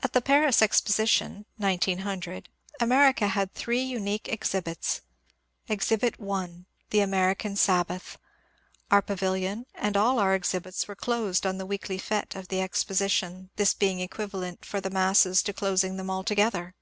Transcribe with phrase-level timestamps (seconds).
[0.00, 2.48] At the Paris Exposition (1900)
[2.78, 5.00] America had three unique exhibits.
[5.66, 6.66] Exhibit 1.
[6.90, 8.16] The American Sabbath.
[8.92, 13.50] Our pavilion and all our exhibits were closed on the weekly fete of the Exposition,
[13.56, 16.76] this being equivalent for the masses to closing them altogether.